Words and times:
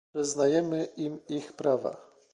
Przyznajemy 0.13 0.85
im 0.85 1.19
ich 1.29 1.53
prawa 1.53 2.01